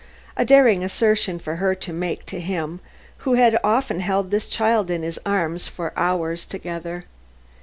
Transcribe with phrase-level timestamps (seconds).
[0.35, 2.79] A daring assertion for her to make to him
[3.17, 7.03] who had often held this child in his arms for hours together.